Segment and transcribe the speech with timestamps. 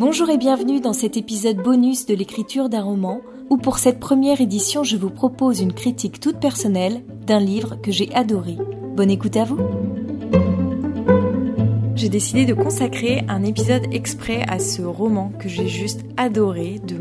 [0.00, 4.40] Bonjour et bienvenue dans cet épisode bonus de l'écriture d'un roman où pour cette première
[4.40, 8.56] édition je vous propose une critique toute personnelle d'un livre que j'ai adoré.
[8.96, 9.58] Bonne écoute à vous
[11.96, 16.96] J'ai décidé de consacrer un épisode exprès à ce roman que j'ai juste adoré de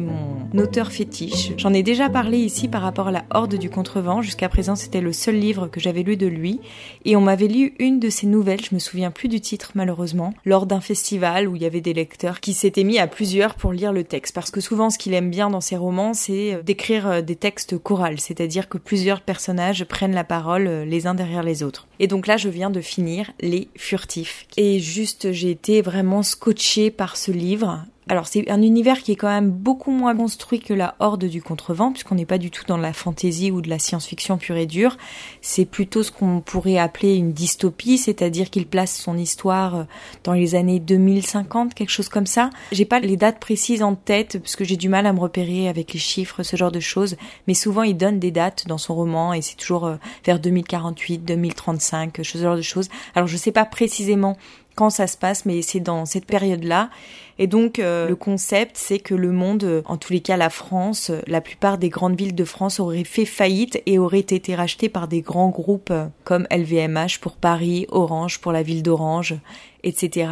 [0.54, 1.52] mon auteur fétiche.
[1.57, 4.21] J'en ai déjà parlé ici par rapport à la Horde du Contrevent.
[4.21, 6.59] Jusqu'à présent, c'était le seul livre que j'avais lu de lui.
[7.05, 10.34] Et on m'avait lu une de ses nouvelles, je me souviens plus du titre malheureusement,
[10.45, 13.73] lors d'un festival où il y avait des lecteurs qui s'étaient mis à plusieurs pour
[13.73, 14.34] lire le texte.
[14.34, 17.36] Parce que souvent, ce qu'il aime bien dans ses romans, c'est euh, d'écrire euh, des
[17.36, 21.88] textes chorales, c'est-à-dire que plusieurs personnages prennent la parole euh, les uns derrière les autres.
[22.00, 24.47] Et donc là, je viens de finir Les Furtifs.
[24.58, 27.86] Et juste, j'ai été vraiment scotché par ce livre.
[28.09, 31.44] Alors c'est un univers qui est quand même beaucoup moins construit que la Horde du
[31.44, 34.66] Contrevent, puisqu'on n'est pas du tout dans la fantaisie ou de la science-fiction pure et
[34.66, 34.98] dure.
[35.41, 39.84] C'est plutôt ce qu'on pourrait appeler une dystopie, c'est-à-dire qu'il place son histoire euh,
[40.23, 42.50] dans les années 2050, quelque chose comme ça.
[42.72, 45.70] J'ai pas les dates précises en tête, parce que j'ai du mal à me repérer
[45.70, 47.16] avec les chiffres, ce genre de choses.
[47.48, 51.20] Mais souvent il donne des dates dans son roman, et c'est toujours euh, vers 2048,
[51.20, 52.89] 2035, ce genre de choses.
[53.14, 54.36] Alors je sais pas précisément
[54.80, 56.89] quand ça se passe, mais c'est dans cette période-là.
[57.38, 60.49] Et donc euh, le concept, c'est que le monde, euh, en tous les cas la
[60.49, 64.55] France, euh, la plupart des grandes villes de France auraient fait faillite et auraient été
[64.55, 65.91] rachetées par des grands groupes
[66.23, 69.36] comme LVMH pour Paris, Orange pour la ville d'Orange,
[69.83, 70.31] etc.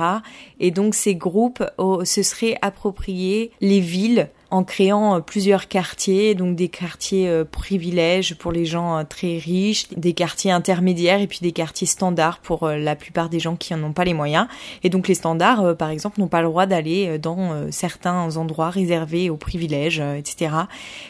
[0.61, 6.36] Et donc ces groupes oh, se seraient appropriés les villes en créant euh, plusieurs quartiers,
[6.36, 11.28] donc des quartiers euh, privilèges pour les gens euh, très riches, des quartiers intermédiaires et
[11.28, 14.48] puis des quartiers standards pour la plupart des gens qui n'en ont pas les moyens.
[14.84, 19.30] Et donc les standards, par exemple, n'ont pas le droit d'aller dans certains endroits réservés
[19.30, 20.52] aux privilèges, etc.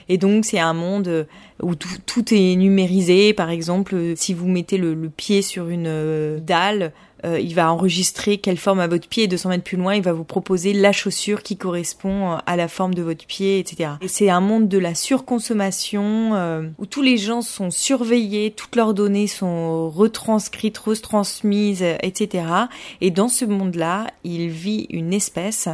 [0.10, 1.28] Et donc c'est un monde
[1.62, 3.34] où tout, est numérisé.
[3.34, 6.92] Par exemple, si vous mettez le, le pied sur une dalle,
[7.26, 10.04] euh, il va enregistrer quelle forme a votre pied et 200 mètres plus loin, il
[10.04, 13.92] va vous proposer la chaussure qui correspond euh, à la forme de votre pied, etc.
[14.02, 18.76] Et c'est un monde de la surconsommation euh, où tous les gens sont surveillés, toutes
[18.76, 22.46] leurs données sont retranscrites, retransmises, etc.
[23.02, 25.70] Et dans ce monde-là, il vit une espèce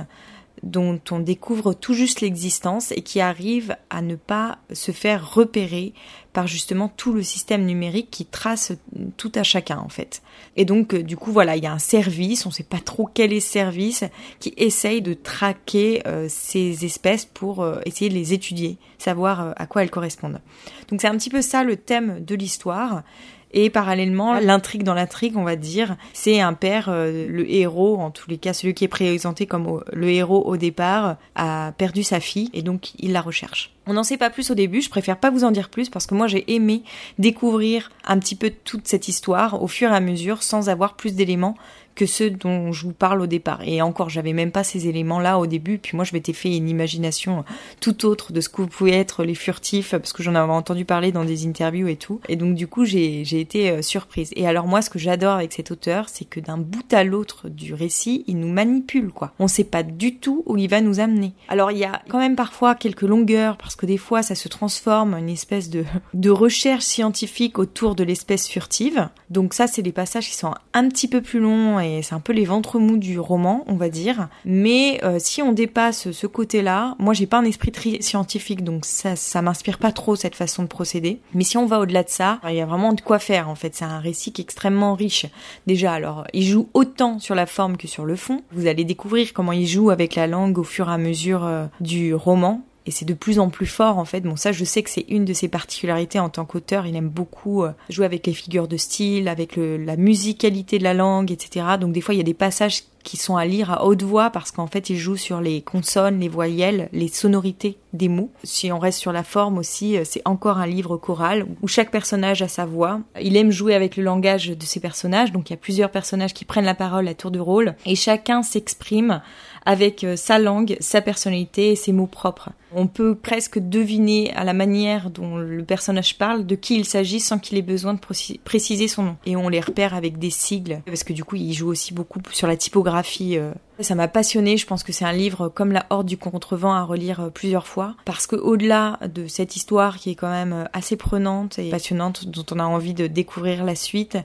[0.64, 5.94] dont on découvre tout juste l'existence et qui arrive à ne pas se faire repérer
[6.32, 8.72] par justement tout le système numérique qui trace
[9.18, 10.24] tout à chacun en fait.
[10.56, 12.80] Et donc euh, du coup voilà, il y a un service, on ne sait pas
[12.80, 14.04] trop quel est ce service,
[14.40, 19.68] qui essaye de traquer euh, ces espèces pour euh, essayer de les étudier, savoir à
[19.68, 20.42] quoi elles correspondent.
[20.88, 23.04] Donc c'est un petit peu ça le thème de l'histoire.
[23.54, 28.10] Et parallèlement, l'intrigue dans l'intrigue, on va dire, c'est un père, euh, le héros, en
[28.10, 32.20] tous les cas celui qui est présenté comme le héros au départ, a perdu sa
[32.20, 33.73] fille et donc il la recherche.
[33.86, 36.06] On n'en sait pas plus au début, je préfère pas vous en dire plus parce
[36.06, 36.84] que moi j'ai aimé
[37.20, 41.16] découvrir un petit peu toute cette histoire au fur et à mesure sans avoir plus
[41.16, 41.56] d'éléments
[41.96, 43.62] que ceux dont je vous parle au départ.
[43.64, 45.78] Et encore, j'avais même pas ces éléments-là au début.
[45.78, 47.44] Puis moi, je m'étais fait une imagination
[47.80, 51.12] tout autre de ce que pouvez être les furtifs, parce que j'en avais entendu parler
[51.12, 52.20] dans des interviews et tout.
[52.30, 54.32] Et donc, du coup, j'ai, été euh, surprise.
[54.36, 57.50] Et alors, moi, ce que j'adore avec cet auteur, c'est que d'un bout à l'autre
[57.50, 59.34] du récit, il nous manipule, quoi.
[59.40, 61.34] On sait pas du tout où il va nous amener.
[61.48, 65.14] Alors, il y a quand même parfois quelques longueurs, que des fois, ça se transforme
[65.14, 69.10] en une espèce de, de recherche scientifique autour de l'espèce furtive.
[69.30, 72.20] Donc ça, c'est des passages qui sont un petit peu plus longs et c'est un
[72.20, 74.30] peu les ventres mous du roman, on va dire.
[74.46, 78.86] Mais euh, si on dépasse ce côté-là, moi j'ai pas un esprit très scientifique, donc
[78.86, 81.20] ça, ça m'inspire pas trop cette façon de procéder.
[81.34, 83.56] Mais si on va au-delà de ça, il y a vraiment de quoi faire en
[83.56, 83.76] fait.
[83.76, 85.26] C'est un récit qui est extrêmement riche.
[85.68, 88.42] Déjà, alors, il joue autant sur la forme que sur le fond.
[88.52, 91.66] Vous allez découvrir comment il joue avec la langue au fur et à mesure euh,
[91.80, 94.22] du roman et c'est de plus en plus fort en fait.
[94.22, 97.10] Bon ça je sais que c'est une de ses particularités en tant qu'auteur, il aime
[97.10, 101.66] beaucoup euh, jouer avec les figures de style, avec la musicalité de la langue, etc.
[101.80, 104.30] Donc des fois il y a des passages qui sont à lire à haute voix
[104.30, 108.32] parce qu'en fait il joue sur les consonnes, les voyelles, les sonorités des mots.
[108.44, 111.92] Si on reste sur la forme aussi, euh, c'est encore un livre choral où chaque
[111.92, 113.00] personnage a sa voix.
[113.22, 116.34] Il aime jouer avec le langage de ses personnages, donc il y a plusieurs personnages
[116.34, 119.22] qui prennent la parole à tour de rôle et chacun s'exprime
[119.66, 122.50] avec euh, sa langue, sa personnalité et ses mots propres.
[122.76, 127.20] On peut presque deviner à la manière dont le personnage parle de qui il s'agit
[127.20, 128.00] sans qu'il ait besoin de
[128.44, 129.16] préciser son nom.
[129.28, 132.20] Et on les repère avec des sigles, parce que du coup il joue aussi beaucoup
[132.32, 132.93] sur la typographie.
[133.22, 133.54] Euh.
[133.80, 136.84] Ça m'a passionné, je pense que c'est un livre comme La Horde du Contrevent à
[136.84, 140.96] relire euh, plusieurs fois, parce que au-delà de cette histoire qui est quand même assez
[140.96, 144.18] prenante et passionnante, dont on a envie de découvrir la suite,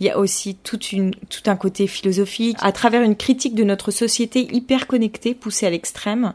[0.00, 0.78] il y a aussi tout
[1.46, 6.34] un côté philosophique, à travers une critique de notre société hyper connectée, poussée à l'extrême,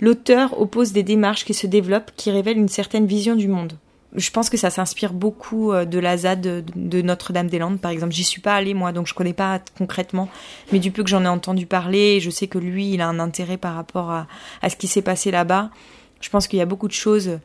[0.00, 3.74] l'auteur oppose des démarches qui se développent qui révèlent une certaine vision du monde.
[4.14, 8.14] Je pense que ça s'inspire beaucoup euh, de la ZAD de, Notre-Dame-des-Landes, par exemple.
[8.14, 10.28] J'y suis pas allée, moi, donc je connais pas concrètement.
[10.72, 13.18] Mais du peu que j'en ai entendu parler, je sais que lui, il a un
[13.18, 14.26] intérêt par rapport à,
[14.68, 15.70] ce qui s'est passé là-bas.
[16.20, 17.38] Je pense qu'il y a beaucoup de choses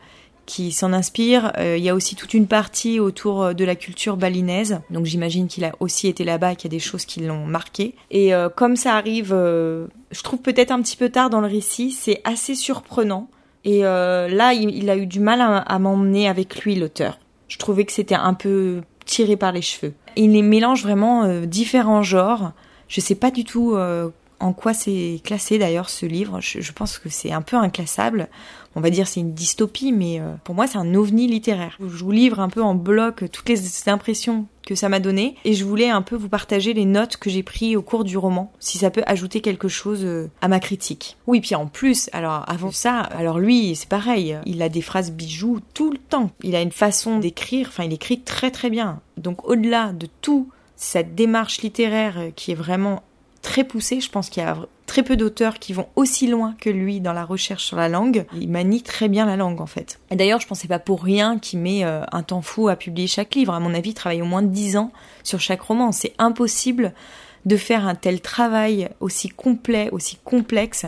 [0.45, 1.51] qui s'en inspirent.
[1.57, 4.80] Euh, il y a aussi toute une partie autour euh, de la culture balinaise.
[4.89, 7.45] Donc j'imagine qu'il a aussi été là-bas et qu'il y a des choses qui l'ont
[7.45, 7.95] marqué.
[8.09, 12.21] Et comme ça arrive, je trouve peut-être un petit peu tard dans le récit, c'est
[12.24, 13.30] assez surprenant
[13.65, 17.18] et euh, là, il, a eu du mal à, m'emmener avec lui, l'auteur.
[17.48, 19.94] Je trouvais que c'était un peu tiré par les cheveux.
[20.15, 22.51] il les mélange vraiment euh, différents genres.
[22.88, 24.10] Je sais pas du tout euh,
[24.44, 26.40] en quoi c'est classé d'ailleurs ce livre.
[26.42, 28.28] Je, pense que c'est un peu inclassable.
[28.75, 31.78] On va dire c'est une dystopie, mais euh, pour moi c'est un ovni littéraire.
[31.80, 35.54] Je vous livre un peu en bloc toutes les impressions que ça m'a donné et
[35.54, 38.51] je voulais un peu vous partager les notes que j'ai prises au cours du roman,
[38.60, 41.18] si ça peut ajouter quelque chose euh, à ma critique.
[41.28, 45.12] Oui, puis en plus, alors avant ça, alors lui c'est pareil, il a des phrases
[45.12, 46.31] bijoux tout le temps.
[46.44, 49.00] Il a une façon d'écrire, enfin il écrit très très bien.
[49.16, 53.04] Donc au-delà de tout cette démarche littéraire qui est vraiment
[53.44, 54.01] très poussé.
[54.01, 54.57] Je pense qu'il y a
[54.88, 58.25] très peu d'auteurs qui vont aussi loin que lui dans la recherche sur la langue.
[58.34, 60.00] Il manie très bien la langue en fait.
[60.10, 63.07] Et d'ailleurs, je pensais pas pour rien qu'il met euh, un temps fou à publier
[63.07, 63.54] chaque livre.
[63.54, 64.92] À mon avis, il travaille au moins 10 ans
[65.24, 65.92] sur chaque roman.
[65.92, 66.94] C'est impossible
[67.45, 70.86] de faire un tel travail aussi complet, aussi complexe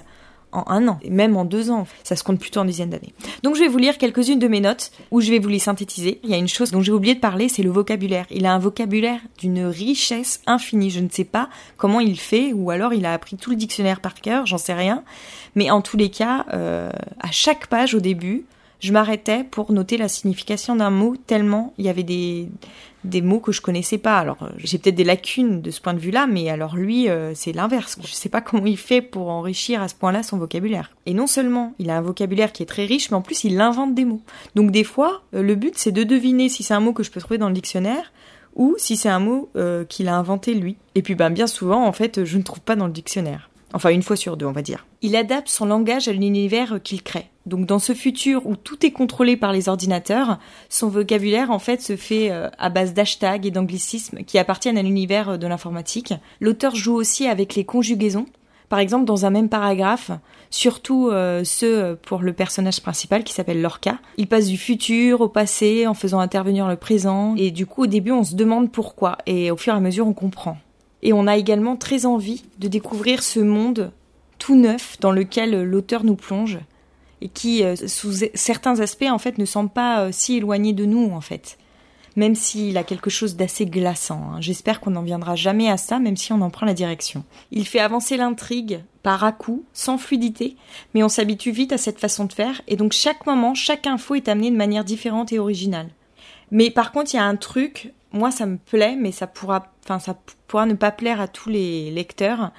[0.55, 1.87] en un an, et même en deux ans.
[2.03, 3.13] Ça se compte plutôt en dizaines d'années.
[3.43, 6.19] Donc je vais vous lire quelques-unes de mes notes, où je vais vous les synthétiser.
[6.23, 8.25] Il y a une chose dont j'ai oublié de parler, c'est le vocabulaire.
[8.31, 10.89] Il a un vocabulaire d'une richesse infinie.
[10.89, 13.99] Je ne sais pas comment il fait, ou alors il a appris tout le dictionnaire
[13.99, 15.03] par cœur, j'en sais rien.
[15.55, 18.45] Mais en tous les cas, euh, à chaque page au début,
[18.79, 22.49] je m'arrêtais pour noter la signification d'un mot tellement il y avait des,
[23.05, 24.17] des mots que je connaissais pas.
[24.17, 27.33] Alors euh, j'ai peut-être des lacunes de ce point de vue-là, mais alors lui euh,
[27.35, 27.97] c'est l'inverse.
[28.03, 30.91] Je sais pas comment il fait pour enrichir à ce point-là son vocabulaire.
[31.05, 33.59] Et non seulement il a un vocabulaire qui est très riche, mais en plus il
[33.61, 34.21] invente des mots.
[34.55, 37.11] Donc des fois euh, le but c'est de deviner si c'est un mot que je
[37.11, 38.11] peux trouver dans le dictionnaire
[38.55, 39.49] ou si c'est un mot
[39.89, 40.77] qu'il a inventé lui.
[40.95, 43.49] Et puis ben bien souvent en fait je ne trouve pas dans le dictionnaire.
[43.73, 44.85] Enfin, une fois sur deux, on va dire.
[45.01, 47.29] Il adapte son langage à l'univers qu'il crée.
[47.45, 50.39] Donc, dans ce futur où tout est contrôlé par les ordinateurs,
[50.69, 54.81] son vocabulaire, en fait, se fait euh, à base d'hashtags et d'anglicismes qui appartiennent à
[54.81, 56.13] l'univers euh, de l'informatique.
[56.39, 58.25] L'auteur joue aussi avec les conjugaisons.
[58.67, 60.09] Par exemple, dans un même paragraphe,
[60.49, 63.99] surtout euh, ceux pour le personnage principal qui s'appelle Lorca.
[64.17, 67.35] Il passe du futur au passé en faisant intervenir le présent.
[67.37, 69.19] Et du coup, au début, on se demande pourquoi.
[69.27, 70.57] Et au fur et à mesure, on comprend.
[71.05, 73.91] Et on a également très envie de découvrir ce monde
[74.39, 76.57] tout neuf dans lequel l'auteur nous plonge
[77.21, 80.83] et qui, euh, sous certains aspects, en fait, ne semble pas euh, si éloigné de
[80.83, 81.59] nous, en fait.
[82.15, 84.19] Même s'il a quelque chose d'assez glaçant.
[84.31, 84.41] Hein.
[84.41, 87.23] J'espère qu'on n'en viendra jamais à ça, même si on en prend la direction.
[87.51, 90.55] Il fait avancer l'intrigue par à-coup, sans fluidité,
[90.95, 94.15] mais on s'habitue vite à cette façon de faire, et donc chaque moment, chaque info
[94.15, 95.89] est amenée de manière différente et originale.
[96.49, 99.74] Mais par contre, il y a un truc, moi ça me plaît, mais ça pourra,
[99.85, 100.17] enfin ça
[100.47, 102.51] pourra ne pas plaire à tous les lecteurs.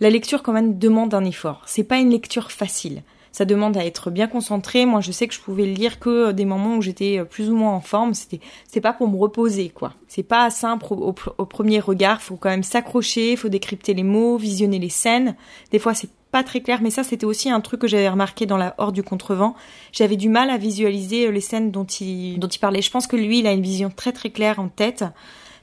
[0.00, 1.62] La lecture quand même demande un effort.
[1.66, 3.02] C'est pas une lecture facile.
[3.32, 4.86] Ça demande à être bien concentré.
[4.86, 7.72] Moi, je sais que je pouvais lire que des moments où j'étais plus ou moins
[7.72, 8.14] en forme.
[8.14, 9.94] C'était, c'est pas pour me reposer, quoi.
[10.08, 12.22] C'est pas simple au, au, premier regard.
[12.22, 13.36] Faut quand même s'accrocher.
[13.36, 15.36] Faut décrypter les mots, visionner les scènes.
[15.70, 18.44] Des fois, c'est pas très clair, mais ça c'était aussi un truc que j'avais remarqué
[18.46, 19.54] dans la Horde du Contrevent.
[19.92, 22.82] J'avais du mal à visualiser euh, les scènes dont il, dont il parlait.
[22.82, 25.04] Je pense que lui, il a une vision très très claire en tête.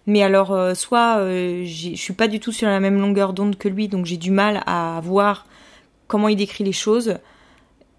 [0.07, 3.57] Mais alors, euh, soit euh, je suis pas du tout sur la même longueur d'onde
[3.57, 5.47] que lui, donc j'ai du mal à voir
[6.07, 7.17] comment il décrit les choses.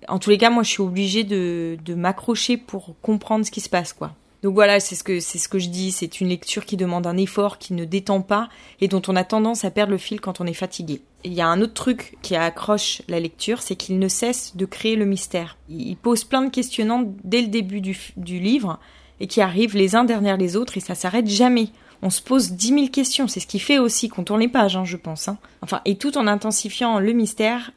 [0.09, 3.61] En tous les cas, moi, je suis obligée de, de m'accrocher pour comprendre ce qui
[3.61, 4.13] se passe, quoi.
[4.43, 5.91] Donc voilà, c'est ce que c'est ce que je dis.
[5.91, 8.49] C'est une lecture qui demande un effort, qui ne détend pas
[8.81, 11.03] et dont on a tendance à perdre le fil quand on est fatigué.
[11.25, 14.65] Il y a un autre truc qui accroche la lecture, c'est qu'il ne cesse de
[14.65, 15.57] créer le mystère.
[15.69, 18.79] Il pose plein de questionnements dès le début du, du livre
[19.19, 21.71] et qui arrivent les uns derrière les autres et ça s'arrête jamais.
[22.03, 24.77] On se pose dix mille questions, c'est ce qui fait aussi qu'on tourne les pages,
[24.77, 25.29] hein, je pense.
[25.29, 25.39] Hein.
[25.63, 27.73] Enfin, et tout en intensifiant le mystère,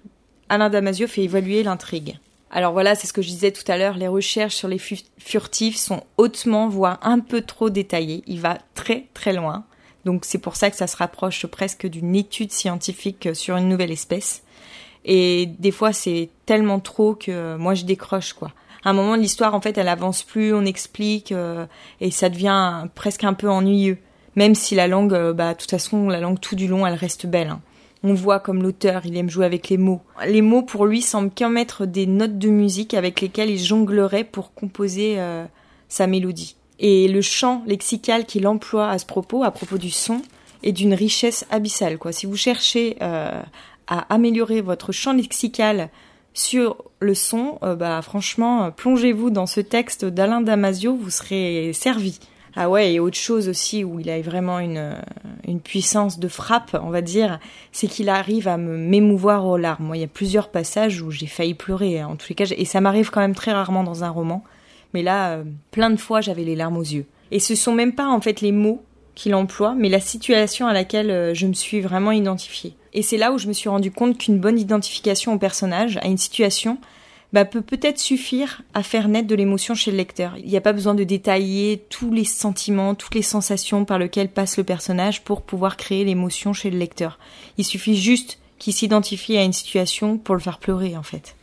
[0.50, 2.20] Alain Damasio fait évaluer l'intrigue.
[2.52, 5.78] Alors voilà, c'est ce que je disais tout à l'heure, les recherches sur les furtifs
[5.78, 8.24] sont hautement, voire un peu trop détaillées.
[8.26, 9.66] Il va très très loin.
[10.06, 13.92] Donc c'est pour ça que ça se rapproche presque d'une étude scientifique sur une nouvelle
[13.92, 14.44] espèce.
[15.06, 18.52] Et des fois c'est tellement trop que moi je décroche quoi.
[18.84, 21.66] À un moment l'histoire en fait elle avance plus, on explique euh,
[22.02, 24.00] et ça devient presque un peu ennuyeux.
[24.40, 26.94] Même si la langue, euh, bah de toute façon la langue tout du long elle
[26.94, 27.50] reste belle.
[27.50, 27.62] Hein.
[28.04, 30.00] On voit comme l'auteur, il aime jouer avec les mots.
[30.26, 34.24] Les mots pour lui semblent qu'en mettre des notes de musique avec lesquelles il jonglerait
[34.24, 35.44] pour composer euh,
[35.90, 36.56] sa mélodie.
[36.80, 40.22] Et le chant lexical qu'il emploie à ce propos, à propos du son,
[40.64, 41.98] est d'une richesse abyssale.
[41.98, 42.14] Quoi.
[42.14, 43.42] Si vous cherchez euh,
[43.88, 45.90] à améliorer votre champ lexical
[46.34, 52.20] Sur le son, bah franchement, plongez-vous dans ce texte d'Alain Damasio, vous serez servi.
[52.56, 54.96] Ah ouais, et autre chose aussi où il a vraiment une,
[55.48, 57.40] une puissance de frappe, on va dire,
[57.72, 59.86] c'est qu'il arrive à me m'émouvoir aux larmes.
[59.86, 62.46] Moi, il y a plusieurs passages où j'ai failli pleurer, hein, en tous les cas,
[62.56, 64.44] et ça m'arrive quand même très rarement dans un roman.
[64.94, 67.06] Mais là, euh, plein de fois, j'avais les larmes aux yeux.
[67.32, 68.84] Et ce sont même pas en fait les mots
[69.16, 72.74] qu'il emploie, mais la situation à laquelle euh, je me suis vraiment identifiée.
[72.94, 76.08] Et c'est là où je me suis rendu compte qu'une bonne identification au personnage, à
[76.08, 76.80] une situation,
[77.34, 80.36] bah, peut peut-être suffire à faire naître de l'émotion chez le lecteur.
[80.38, 84.30] Il n'y a pas besoin de détailler tous les sentiments, toutes les sensations par lesquelles
[84.30, 87.20] passe le personnage pour pouvoir créer l'émotion chez le lecteur.
[87.58, 91.36] Il suffit juste qu'il s'identifie à une situation pour le faire pleurer en fait.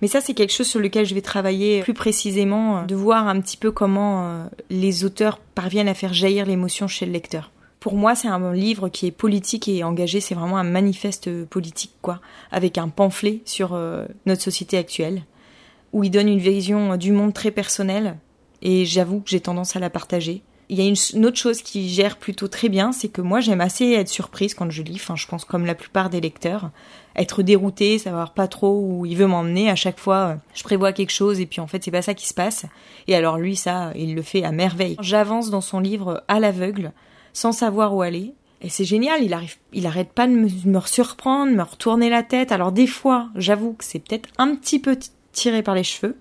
[0.00, 3.28] Mais ça, c'est quelque chose sur lequel je vais travailler plus précisément, euh, de voir
[3.28, 7.50] un petit peu comment euh, les auteurs parviennent à faire jaillir l'émotion chez le lecteur.
[7.80, 11.92] Pour moi, c'est un livre qui est politique et engagé, c'est vraiment un manifeste politique,
[12.00, 12.20] quoi,
[12.50, 15.22] avec un pamphlet sur euh, notre société actuelle,
[15.94, 18.18] où il donne une vision du monde très personnelle,
[18.60, 20.42] et j'avoue que j'ai tendance à la partager.
[20.68, 23.60] Il y a une, autre chose qui gère plutôt très bien, c'est que moi j'aime
[23.60, 26.70] assez être surprise quand je lis, enfin je pense comme la plupart des lecteurs,
[27.14, 29.70] être dérouté, savoir pas trop où il veut m'emmener.
[29.70, 32.26] À chaque fois, je prévois quelque chose et puis en fait c'est pas ça qui
[32.26, 32.64] se passe.
[33.06, 34.96] Et alors lui ça, il le fait à merveille.
[35.00, 36.92] J'avance dans son livre à l'aveugle,
[37.34, 38.32] sans savoir où aller.
[38.62, 42.22] Et c'est génial, il arrive, il arrête pas de me, me surprendre, me retourner la
[42.22, 42.50] tête.
[42.50, 44.96] Alors des fois, j'avoue que c'est peut-être un petit peu
[45.34, 46.16] tiré par les cheveux.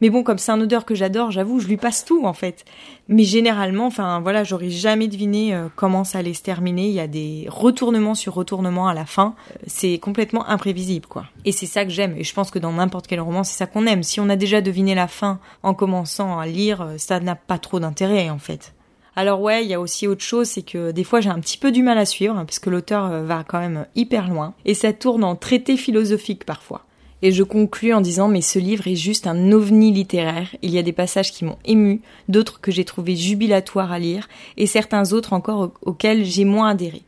[0.00, 2.64] Mais bon, comme c'est un odeur que j'adore, j'avoue, je lui passe tout en fait.
[3.08, 6.88] Mais généralement, enfin voilà, j'aurais jamais deviné euh, comment ça allait se terminer.
[6.88, 9.34] Il y a des retournements sur retournements à la fin.
[9.50, 11.24] Euh, c'est complètement imprévisible, quoi.
[11.46, 12.14] Et c'est ça que j'aime.
[12.18, 14.02] Et je pense que dans n'importe quel roman, c'est ça qu'on aime.
[14.02, 17.58] Si on a déjà deviné la fin en commençant à lire, euh, ça n'a pas
[17.58, 18.74] trop d'intérêt en fait.
[19.18, 21.56] Alors ouais, il y a aussi autre chose, c'est que des fois j'ai un petit
[21.56, 24.92] peu du mal à suivre, parce que l'auteur va quand même hyper loin, et ça
[24.92, 26.84] tourne en traité philosophique parfois.
[27.22, 30.54] Et je conclus en disant mais ce livre est juste un ovni littéraire.
[30.62, 34.28] Il y a des passages qui m'ont ému, d'autres que j'ai trouvé jubilatoires à lire,
[34.56, 37.02] et certains autres encore auxquels j'ai moins adhéré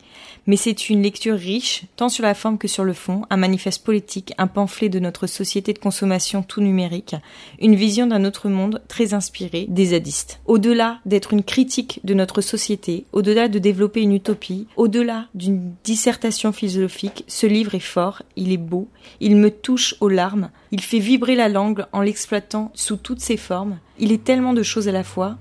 [0.48, 3.84] mais c'est une lecture riche, tant sur la forme que sur le fond, un manifeste
[3.84, 7.14] politique, un pamphlet de notre société de consommation tout numérique,
[7.60, 10.40] une vision d'un autre monde très inspiré des zadistes.
[10.46, 16.50] Au-delà d'être une critique de notre société, au-delà de développer une utopie, au-delà d'une dissertation
[16.50, 18.88] philosophique, ce livre est fort, il est beau,
[19.20, 23.36] il me touche aux larmes, il fait vibrer la langue en l'exploitant sous toutes ses
[23.36, 25.36] formes, il est tellement de choses à la fois,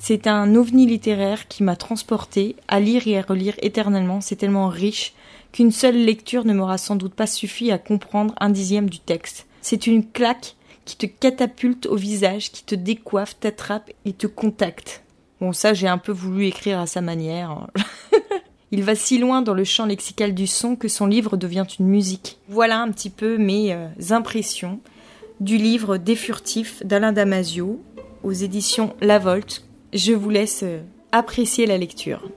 [0.00, 4.20] c'est un ovni littéraire qui m'a transporté à lire et à relire éternellement.
[4.20, 5.12] C'est tellement riche
[5.52, 9.46] qu'une seule lecture ne m'aura sans doute pas suffi à comprendre un dixième du texte.
[9.60, 15.02] C'est une claque qui te catapulte au visage, qui te décoiffe, t'attrape et te contacte.
[15.40, 17.66] Bon, ça, j'ai un peu voulu écrire à sa manière.
[18.70, 21.86] Il va si loin dans le champ lexical du son que son livre devient une
[21.86, 22.38] musique.
[22.48, 24.80] Voilà un petit peu mes euh, impressions
[25.40, 27.80] du livre Des furtifs d'Alain Damasio
[28.22, 30.80] aux éditions La Volte je vous laisse euh,
[31.12, 32.28] apprécier la lecture.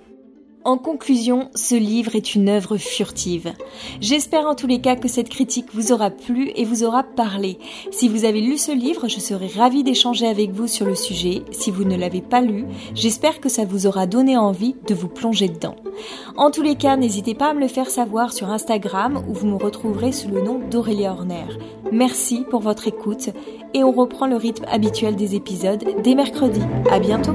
[0.63, 3.51] En conclusion, ce livre est une œuvre furtive.
[3.99, 7.57] J'espère en tous les cas que cette critique vous aura plu et vous aura parlé.
[7.89, 11.41] Si vous avez lu ce livre, je serai ravie d'échanger avec vous sur le sujet.
[11.51, 15.07] Si vous ne l'avez pas lu, j'espère que ça vous aura donné envie de vous
[15.07, 15.75] plonger dedans.
[16.37, 19.47] En tous les cas, n'hésitez pas à me le faire savoir sur Instagram où vous
[19.47, 21.47] me retrouverez sous le nom d'Aurélia Horner.
[21.91, 23.29] Merci pour votre écoute
[23.73, 26.61] et on reprend le rythme habituel des épisodes dès mercredi.
[26.91, 27.33] À bientôt!